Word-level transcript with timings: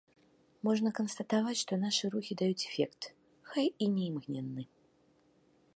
Можна 0.67 0.89
канстатаваць, 0.99 1.59
што 1.63 1.73
нашы 1.83 2.05
рухі 2.15 2.33
даюць 2.41 2.67
эфект, 2.71 3.01
хай 3.53 3.65
і 3.87 3.91
не 3.99 4.03
імгненны. 4.11 4.63